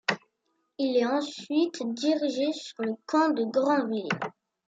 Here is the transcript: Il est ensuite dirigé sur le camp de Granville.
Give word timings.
Il 0.79 0.97
est 0.97 1.05
ensuite 1.05 1.77
dirigé 1.93 2.51
sur 2.53 2.81
le 2.81 2.93
camp 3.05 3.29
de 3.35 3.43
Granville. 3.45 4.09